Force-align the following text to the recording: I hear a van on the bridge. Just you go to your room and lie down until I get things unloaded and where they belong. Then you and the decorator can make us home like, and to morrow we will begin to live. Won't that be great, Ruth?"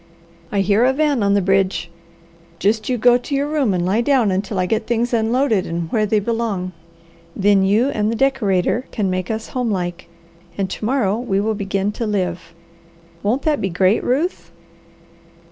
I 0.51 0.61
hear 0.61 0.83
a 0.83 0.93
van 0.93 1.21
on 1.21 1.35
the 1.35 1.43
bridge. 1.43 1.91
Just 2.57 2.89
you 2.89 2.97
go 2.97 3.19
to 3.19 3.35
your 3.35 3.45
room 3.47 3.71
and 3.71 3.85
lie 3.85 4.01
down 4.01 4.31
until 4.31 4.57
I 4.57 4.65
get 4.65 4.87
things 4.87 5.13
unloaded 5.13 5.67
and 5.67 5.91
where 5.91 6.07
they 6.07 6.19
belong. 6.19 6.71
Then 7.35 7.61
you 7.61 7.89
and 7.89 8.11
the 8.11 8.15
decorator 8.15 8.87
can 8.89 9.11
make 9.11 9.29
us 9.29 9.49
home 9.49 9.69
like, 9.69 10.09
and 10.57 10.71
to 10.71 10.85
morrow 10.85 11.19
we 11.19 11.39
will 11.39 11.53
begin 11.53 11.91
to 11.91 12.07
live. 12.07 12.55
Won't 13.21 13.43
that 13.43 13.61
be 13.61 13.69
great, 13.69 14.03
Ruth?" 14.03 14.49